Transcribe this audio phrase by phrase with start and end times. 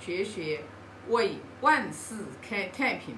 [0.00, 0.62] 绝学，
[1.08, 3.14] 为万世开太平。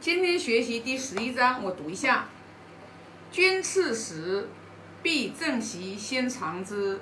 [0.00, 2.26] 今天学习第十一章，我读一下：
[3.30, 4.48] 君赐食，
[5.04, 6.98] 必正席先尝之；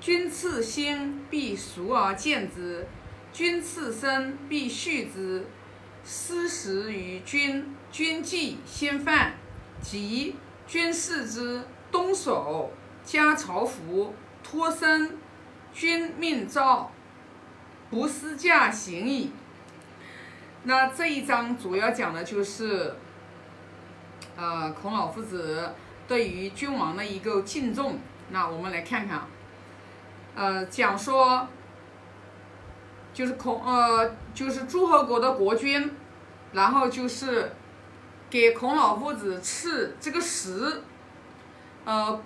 [0.00, 2.84] 君赐心，必熟而见之；
[3.32, 5.44] 君赐身，必畜之。
[6.04, 9.34] 施食于君，君祭先饭，
[9.82, 10.36] 即
[10.68, 12.70] 君视之，东守，
[13.04, 14.14] 加朝服，
[14.44, 15.18] 托身，
[15.74, 16.92] 君命诏，
[17.90, 19.32] 不思驾行矣。
[20.64, 22.94] 那这一章主要讲的就是，
[24.36, 25.72] 呃，孔老夫子
[26.06, 27.98] 对于君王的一个敬重。
[28.30, 29.22] 那我们来看看，
[30.34, 31.48] 呃，讲说。
[33.14, 35.90] 就是孔呃，就是诸侯国的国君，
[36.52, 37.50] 然后就是
[38.28, 40.82] 给孔老夫子赐这个食，
[41.86, 42.22] 呃，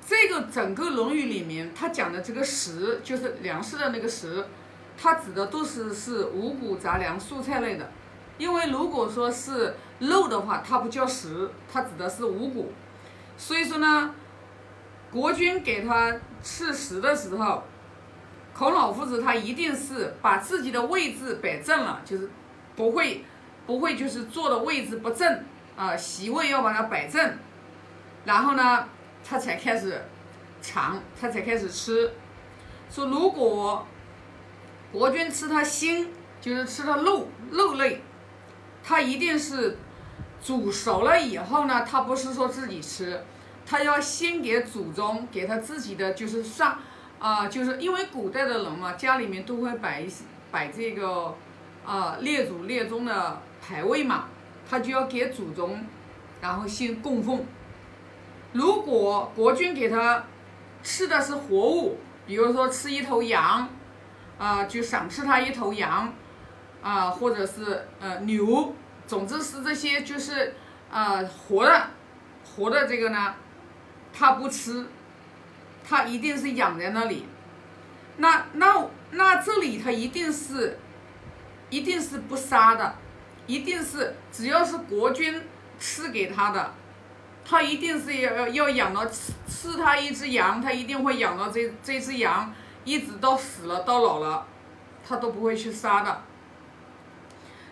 [0.00, 4.46] 这个整个《论语》里面他讲的这个食，就是粮食的那个食，
[5.00, 7.90] 它指的都是是五谷杂粮、蔬菜类的，
[8.36, 12.72] 因为如果说是肉的话，它不叫食，它指的是五谷，
[13.38, 14.14] 所以说呢，
[15.10, 17.62] 国君给他赐食的时候。
[18.52, 22.28] 孔老夫子他一定是把自己的位置摆正了，就是
[22.76, 23.24] 不会
[23.64, 25.44] 不会就是坐的位置不正
[25.76, 27.38] 啊，席位要把它摆正，
[28.24, 28.86] 然后呢，
[29.24, 30.02] 他才开始
[30.60, 32.12] 尝，他才开始吃。
[32.90, 33.86] 说如果
[34.92, 36.08] 国君吃他心，
[36.40, 38.02] 就是吃他肉肉类，
[38.82, 39.78] 他一定是
[40.42, 43.22] 煮熟了以后呢，他不是说自己吃，
[43.64, 46.78] 他要先给祖宗给他自己的就是上。
[47.20, 50.10] 啊，就是因为古代的人嘛，家里面都会摆一
[50.50, 51.36] 摆这个
[51.84, 54.24] 啊列祖列宗的牌位嘛，
[54.66, 55.84] 他就要给祖宗，
[56.40, 57.44] 然后先供奉。
[58.54, 60.24] 如果国君给他
[60.82, 63.68] 吃的是活物，比如说吃一头羊，
[64.40, 66.12] 啊，就赏赐他一头羊，
[66.82, 68.74] 啊，或者是呃牛，
[69.06, 70.54] 总之是这些就是
[70.90, 71.90] 啊活的，
[72.56, 73.36] 活的这个呢，
[74.12, 74.86] 他不吃。
[75.82, 77.26] 他一定是养在那里，
[78.18, 80.78] 那那那这里他一定是，
[81.68, 82.94] 一定是不杀的，
[83.48, 85.42] 一定是只要是国君
[85.80, 86.74] 赐给他的，
[87.44, 92.52] 他一定是要要要养到赐赐他一只羊，他一定会养到这这只羊，
[92.84, 94.46] 一直到死了到老了，
[95.06, 96.22] 他都不会去杀的。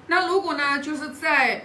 [0.06, 1.64] 那如果呢，就是在。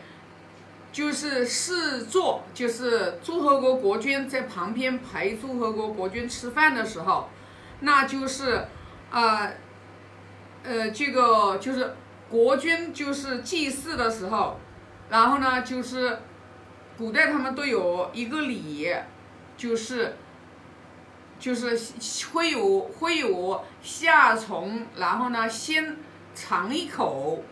[0.94, 7.28] 就是侍坐，就是诸侯国国君在旁边陪诸侯国国君吃饭的时候，
[7.80, 8.68] 那就是，
[9.10, 9.52] 呃，
[10.62, 11.96] 呃，这个就是
[12.30, 14.60] 国君就是祭祀的时候，
[15.10, 16.20] 然后呢，就是
[16.96, 18.96] 古代他们都有一个礼，
[19.58, 20.16] 就是，
[21.44, 21.78] 就是
[22.32, 25.98] 会有会有下从，然后呢先
[26.34, 27.44] 尝一口，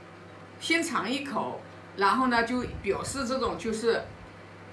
[0.61, 1.59] 先尝一口。
[1.97, 4.01] 然后呢，就表示这种就是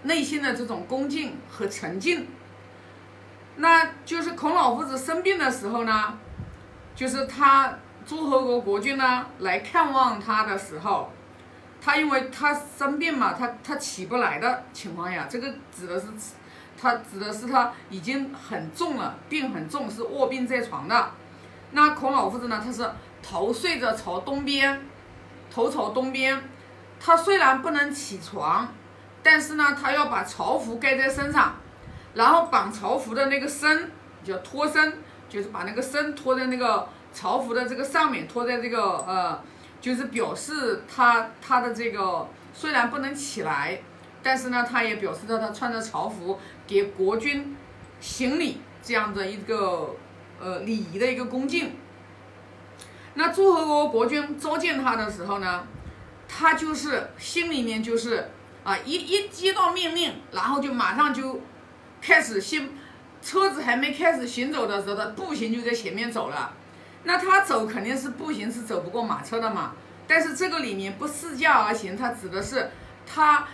[0.05, 2.29] 内心的这种恭敬和沉静。
[3.57, 6.17] 那就是孔老夫子生病的时候呢，
[6.95, 7.77] 就是他
[8.07, 11.11] 诸侯国国君呢来看望他的时候，
[11.83, 16.07] 他因为他生病嘛，他他起不来的情况下，这个指的是
[16.81, 21.11] 他指的是他已经很重了，病很重，是卧病在床的。
[21.73, 22.89] 那孔老夫子呢，他是
[23.23, 24.81] 头睡着朝东边，
[25.53, 26.43] 头朝东边。
[27.01, 28.67] 他虽然不能起床，
[29.23, 31.55] 但是呢，他要把朝服盖在身上，
[32.15, 33.91] 然后绑朝服的那个身
[34.25, 39.41] 叫托身，就是把那个身托在那个朝服的这个上面，托在这个呃，
[39.81, 43.81] 就是表示他他的这个虽然不能起来，
[44.21, 47.57] 但是呢，他也表示着他穿着朝服给国君
[47.99, 49.97] 行礼这样的一个
[50.39, 51.75] 呃礼仪的一个恭敬。
[53.15, 55.67] 那诸侯国国君召见他的时候呢？
[56.29, 58.31] 他就是心里面就是
[58.63, 61.41] 啊，一一接到命令，然后就马上就
[62.03, 62.69] 开始先，
[63.23, 66.55] 车子还没开始行走的时候，他步行就在前面走了。
[67.05, 69.73] 那他走肯定是步行是走不过马车的嘛。
[70.07, 72.71] 但是这个里面不四驾而行，他指的是
[73.07, 73.49] 他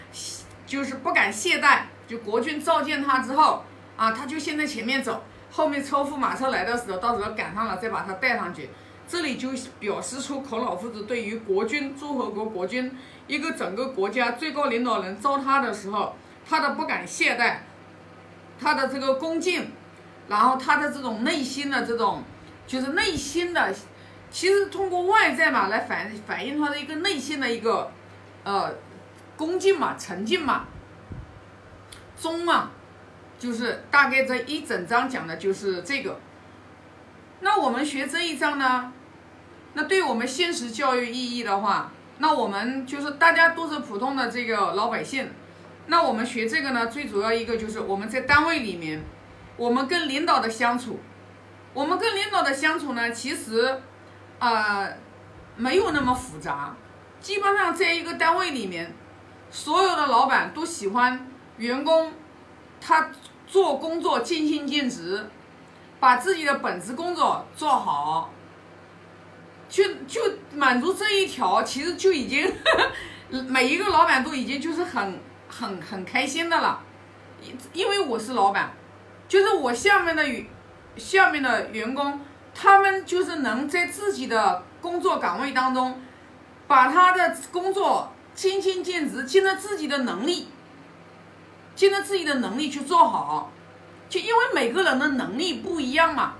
[0.66, 1.82] 就是不敢懈怠。
[2.06, 3.64] 就国君召见他之后
[3.96, 8.70] 啊，他就先在前面走，后面车夫马车来的时候，到时候赶上了再把他带上去。
[9.06, 12.90] 这里就表示出孔老夫子对于国君、诸侯国国君
[13.26, 16.16] 一个整个国家最高领导人召他的时候，
[16.48, 17.56] 他的不敢懈怠，
[18.58, 19.70] 他的这个恭敬，
[20.28, 22.22] 然后他的这种内心的这种，
[22.66, 23.74] 就是内心的，
[24.30, 27.90] 其实通过外在嘛来反反映他的一个内心的一个，
[28.42, 28.74] 呃，
[29.36, 30.64] 恭敬嘛、沉静嘛、
[32.24, 32.70] 中嘛，
[33.38, 36.18] 就是大概这一整章讲的就是这个。
[37.40, 38.90] 那我们学这一章呢，
[39.74, 45.30] 那对我们现实教育意义的话，那我们就是大家都是普通的这个老百姓，
[45.88, 49.04] 那我们学这个呢，最主要一个就是我们在单位里面，
[49.58, 50.98] 我们跟领导的相处，
[51.74, 53.82] 我们跟领导的相处呢，其实，
[54.38, 54.96] 呃，
[55.56, 56.74] 没有那么复杂，
[57.20, 58.94] 基本上在一个单位里面，
[59.50, 61.28] 所有的老板都喜欢
[61.58, 62.12] 员工，
[62.80, 63.10] 他
[63.46, 65.28] 做工作尽心尽职，
[66.00, 68.30] 把自己的本职工作做好。
[69.68, 70.20] 就就
[70.52, 72.52] 满足这一条，其实就已经
[73.48, 75.18] 每一个老板都已经就是很
[75.48, 76.80] 很很开心的了，
[77.72, 78.72] 因为我是老板，
[79.26, 80.46] 就是我下面的员
[80.96, 82.20] 下面的员工，
[82.54, 86.00] 他们就是能在自己的工作岗位当中，
[86.68, 90.46] 把他的工作尽心尽职，尽了自己的能力，
[91.74, 93.52] 尽了自己的能力去做好，
[94.08, 96.34] 就因为每个人的能力不一样嘛，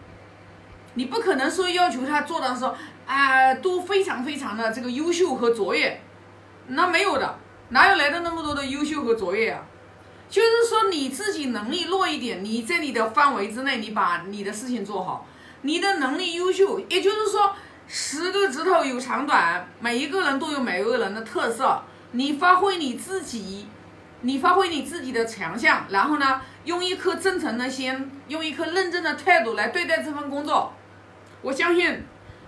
[0.94, 2.74] 你不可能说要求他做的时候。
[3.06, 6.00] 啊，都非常非常的这个优秀和卓越，
[6.68, 7.38] 那没有的，
[7.68, 9.62] 哪有来的那么多的优秀和卓越啊？
[10.30, 15.26] 就是说你自己能力弱一点，你在你的范围之内，你把你的事情做好，
[15.60, 17.54] 你的能力优秀，也就是说
[17.86, 21.82] 十个指头有长短，每一个人都有每个人的特色，
[22.12, 23.66] 你发挥你自己，
[24.24, 30.72] 你发挥你自己的强项，然后呢，用一颗真诚的心，用一颗认真的态度来对待这份工作，
[31.42, 32.02] 我相信。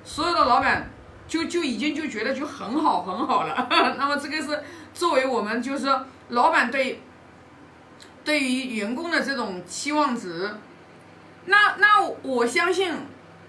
[0.09, 0.89] 所有的老板
[1.27, 3.69] 就就已经就觉得就很好很好了，
[3.99, 4.63] 那么这个是
[4.95, 5.93] 作为我们就是
[6.29, 7.03] 老板对
[8.25, 10.49] 对于员工的这种期望值。
[11.47, 12.95] 那那我相信，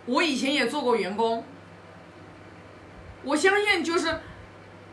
[0.08, 1.46] 我以前也做过员工，
[3.24, 4.20] 我相信就是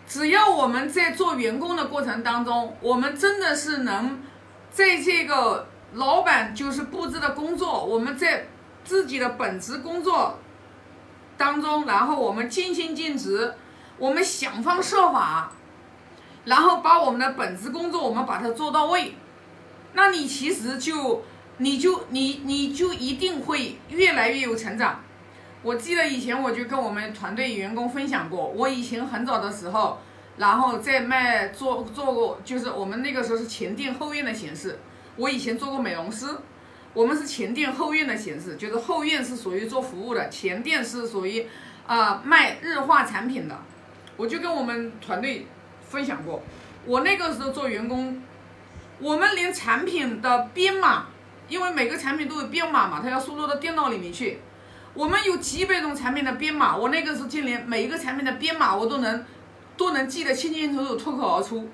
[0.07, 4.23] 只要我们在做员工的过程当中，我们真的是能
[4.71, 8.47] 在这个老板就是布置的工作，我们在
[8.85, 10.39] 自己的本职工作。
[11.37, 13.53] 当中，然后我们尽心尽职，
[13.99, 15.51] 我们想方设法，
[16.45, 19.17] 然后把我们的本职工作我们把它做到位，
[19.95, 21.25] 那你其实就
[21.57, 25.03] 你就你你就一定会越来越有成长。
[25.65, 29.99] 我记得以前我就跟我们团队员工分享过，我以前很早的时候，
[30.37, 34.79] 然后在卖做做过，就是我们那个时候是前店后院的形式，
[35.17, 36.27] 我以前做过美容师。
[36.93, 41.45] 我们是前店后院的形式，就是后院是属于做服务的，前店是属于，
[41.89, 43.59] 呃，卖日化产品的。
[44.17, 45.47] 我就跟我们团队
[45.89, 46.41] 分享过，
[46.85, 48.23] 我那个时候做员工，
[49.01, 51.07] 我们连产品的编码，
[51.49, 54.39] 因为每个产品都有编码嘛，它要输入到电脑里面去。
[54.95, 59.25] 我们有几百种产品的编码，我那个时候就连每一个产品的编码我都能
[59.77, 61.69] 都能记得清清楚楚、脱口而出。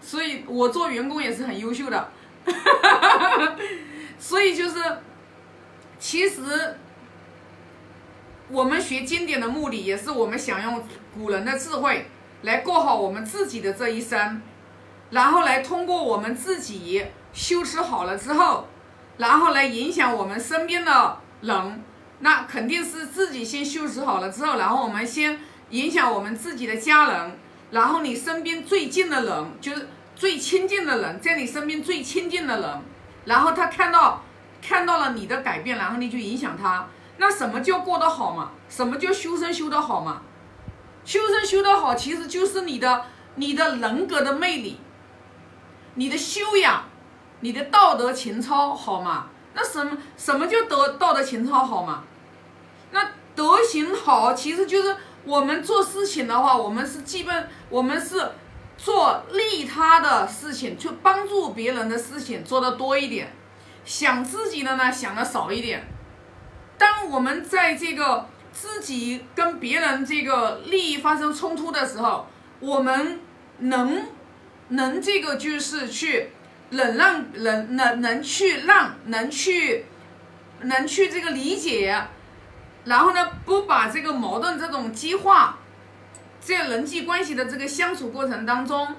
[0.00, 2.08] 所以我做员工也是很优秀的。
[4.18, 4.82] 所以就是，
[5.98, 6.76] 其实
[8.48, 10.82] 我们学经典的目的，也是我们想用
[11.14, 12.10] 古人的智慧
[12.42, 14.42] 来过好我们自己的这一生，
[15.10, 18.68] 然后来通过我们自己修持好了之后，
[19.18, 21.84] 然后来影响我们身边的人。
[22.20, 25.38] 那肯定是自己先修持好了之后，然后我们先
[25.70, 27.38] 影响我们自己的家人，
[27.70, 32.80] 然后你身边最近的人，就是最亲近的人，在你身边最亲近的人。
[33.24, 34.22] 然后他看到，
[34.60, 36.88] 看到了你的改变，然后你就影响他。
[37.18, 38.50] 那什么叫过得好嘛？
[38.68, 40.22] 什么叫修身修得好嘛？
[41.04, 43.04] 修身修得好，其实就是你的
[43.36, 44.80] 你的人格的魅力，
[45.94, 46.84] 你的修养，
[47.40, 49.26] 你的道德情操好嘛？
[49.58, 52.04] 那什么什么叫德道德情操好嘛？
[52.92, 58.30] 那德行好，其实就是我们做事情的话，我们是基本我们是。
[58.80, 63.32] 做利他的事情，去帮助别人的事情做的多一点，
[63.84, 65.84] 想自己的呢想的少一点。
[66.78, 72.28] 当我们在这个自己跟别人这个利益发生冲突的时候，
[72.60, 73.18] 我们
[73.58, 74.06] 能
[74.68, 76.30] 能这个就是去
[76.70, 79.86] 能让，能能能去让，能去
[80.60, 82.06] 能去这个理解，
[82.84, 85.58] 然后呢不把这个矛盾这种激化。
[86.40, 88.94] 在人际关系的这个相处过程当中，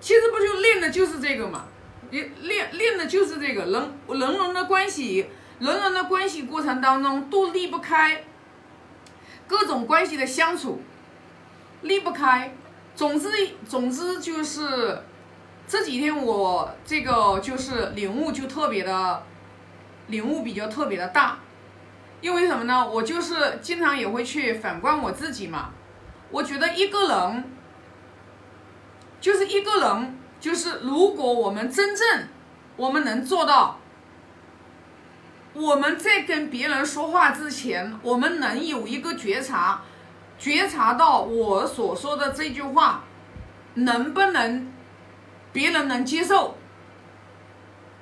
[0.00, 1.66] 其实不就练的就是这个嘛？
[2.10, 5.26] 你练练的就是这个人人人的关系，
[5.58, 8.24] 人人的关系过程当中都离不开
[9.46, 10.82] 各种关系的相处，
[11.82, 12.54] 离不开。
[12.94, 13.28] 总之，
[13.66, 15.02] 总之就是
[15.68, 19.24] 这几天我这个就是领悟就特别的
[20.06, 21.38] 领悟比较特别的大，
[22.20, 22.88] 因为什么呢？
[22.88, 25.70] 我就是经常也会去反观我自己嘛。
[26.30, 27.44] 我觉得一个人，
[29.20, 32.28] 就是一个人，就是如果我们真正，
[32.76, 33.78] 我们能做到，
[35.52, 39.82] 我们在跟别人说话之前，我们能有一个觉察，
[40.38, 43.04] 觉察到我所说的这句话
[43.74, 44.72] 能不能
[45.56, 46.54] 别人能接受。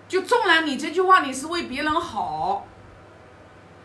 [0.09, 2.67] 就纵然你这句话你是为别人好，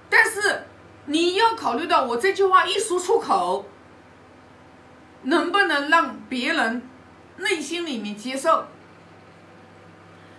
[0.09, 0.65] 但是
[1.05, 3.65] 你要考虑到我这句话一说出口，
[5.21, 6.81] 能不能让别人
[7.37, 8.65] 内心里面接受？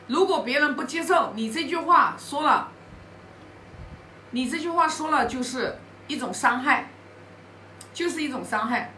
[0.09, 2.73] 如果别人不接受你这句话说了，
[4.33, 6.91] 你这句话说了就是一种伤害，
[7.95, 8.93] 就是一种伤害。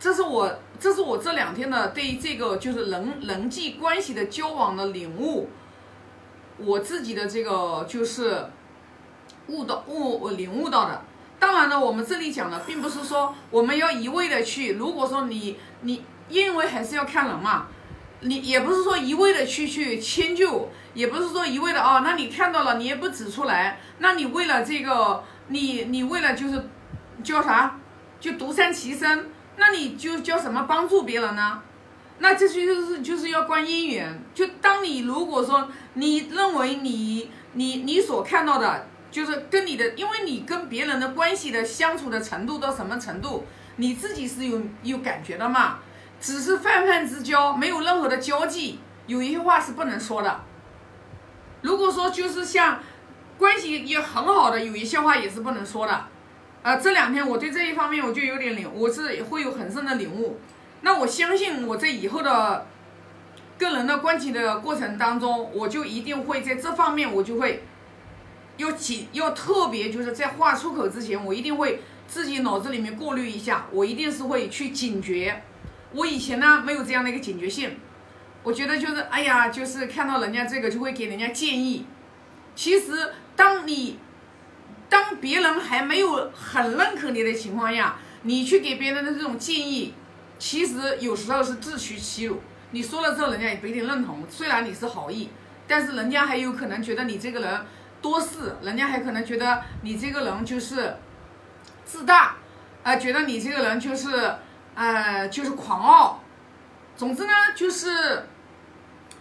[0.00, 5.50] 这是我，这是我这两天的对于这个就是人人际关系的交往的领悟，
[6.56, 8.46] 我自己的这个就是
[9.48, 11.02] 悟到悟领悟到的。
[11.38, 17.66] 当然呢，我们这里讲的并不是说我们要一味的去，如果说你你因为还是要看人嘛，
[18.20, 26.70] 你也不是说一味的去去迁就，也不是说一味的哦，那你看到了你也不指出来，那你为了这个你你为了就是
[27.22, 27.78] 叫啥，
[28.18, 29.28] 就独善其身。
[29.60, 31.60] 那你就叫什么帮助别人呢？
[32.18, 34.22] 那这就是就是要观因缘。
[34.34, 43.44] 就当你如果说你认为你你你所看到的，就是跟你的，因为你跟别人的关系的相处的程度到什么程度，
[43.76, 45.78] 你自己是有有感觉的嘛？
[46.20, 50.40] 只是泛泛之交，没有任何的交际，有一些话是不能说的。
[51.62, 52.80] 如果说就是像
[53.36, 56.06] 关系也很好的，有一些话也是不能说的。
[56.62, 60.38] 啊，这两天我对这一方面我就有点领，我是会有很深的领悟。
[60.82, 62.66] 那我相信我在以后的
[63.58, 67.64] 个人的关系的过程当中，我就一定会在这方面，我就会
[68.58, 75.42] 要紧要特别，就是在话出口之前，我一定会自己脑子里面过滤一下，我一定是会去警觉。
[75.92, 77.78] 我以前呢没有这样的一个警觉性，
[78.42, 81.86] 我觉得就是哎呀，就是看到人家这个就会给人家建议。
[82.54, 83.98] 其实当你
[84.90, 89.94] 当别人还没有很认可你的情况下，你去给别人的这种建议，
[90.38, 92.42] 其实有时候是自取其辱。
[92.72, 94.24] 你说了之后，人家也不一定认同。
[94.28, 95.30] 虽然你是好意，
[95.66, 97.60] 但是人家还有可能觉得你这个人
[98.02, 100.96] 多事，人家还可能觉得你这个人就是
[101.84, 102.36] 自大，
[102.82, 104.34] 呃，觉得你这个人就是
[104.74, 106.20] 呃就是狂傲。
[106.96, 108.24] 总之呢，就是，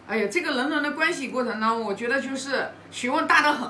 [0.08, 3.70] 哎呀，这个人人的关系过程当中，我觉得就是学问大得很。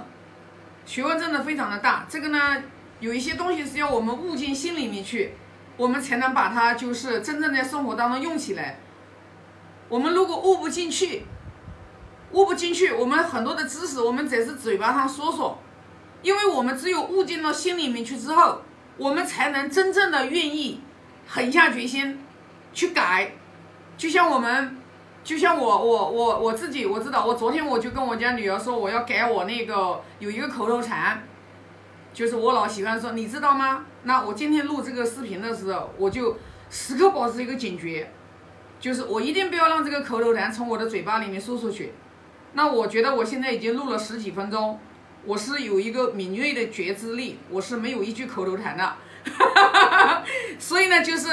[0.90, 2.64] 学问真的非常的大，这个呢，
[3.00, 5.36] 有一些东西是要我们悟进心里面去，
[5.78, 8.80] 我们才能把它就是真正在生活当中用起来。
[9.88, 11.28] 我们如果悟不进去，
[12.32, 15.60] 悟不进去，我们很多的知识我们只是嘴巴上说说，
[16.24, 18.64] 因为我们只有悟进到心里面去之后，
[18.98, 20.82] 我们才能真正的愿意
[21.28, 22.18] 狠下决心
[22.74, 23.34] 去改，
[23.96, 24.79] 就像我们。
[25.24, 31.22] 就像我我我我自己我知道，我昨天我就跟我家女儿说，我要改我那个有一个口头禅，
[32.14, 33.86] 就是我老喜欢说，你知道吗？
[34.04, 36.38] 那我今天录这个视频的时候，我就
[36.70, 38.12] 时刻保持一个警觉，
[38.80, 41.94] 就是我一定不要让这个口头禅从我的嘴巴里面说出去。
[42.54, 44.80] 那我觉得我现在已经录了十几分钟，
[45.26, 48.94] 我是有一个敏锐的觉知力，我是没有一句口头禅的。
[50.58, 51.28] 所以呢，就是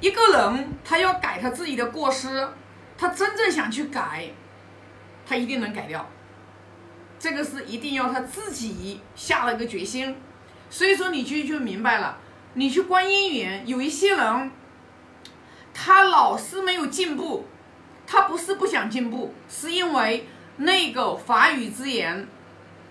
[0.00, 2.48] 一个人他要改他自己的过失。
[2.98, 4.28] 他真正想去改，
[5.24, 6.04] 他一定能改掉。
[7.16, 10.16] 这个是一定要他自己下了个决心。
[10.68, 12.18] 所以说，你就就明白了。
[12.54, 14.50] 你去观音缘，有一些人，
[15.72, 17.46] 他老是没有进步，
[18.04, 20.26] 他不是不想进步，是因为
[20.56, 22.26] 那个法语之言，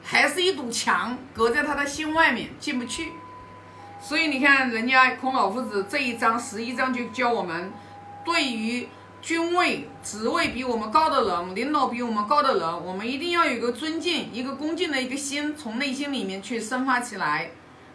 [0.04, 3.12] 还是一堵墙隔在他的心外面进不去。
[4.00, 7.74] 所以你看，人家孔老夫子这一章十一章就教我们，
[8.24, 8.88] 对于。
[9.22, 17.50] 军位、职位比我们高的人，领导比我们高的人，我们一定要有一个尊敬、一个恭敬的一个心，从内心里面去生发起来，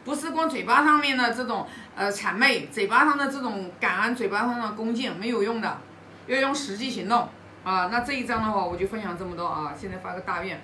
[0.05, 5.79] 不是光嘴巴上面的这种呃谄媚，嘴巴上的这种感恩，嘴巴上的恭敬没有用的，
[6.26, 7.29] 要用实际行动
[7.64, 7.87] 啊。
[7.87, 9.73] 那这一章的话，我就分享这么多啊。
[9.81, 10.61] 现在发个大愿，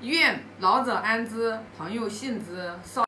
[0.00, 3.04] 愿老者安之，朋友信之，少。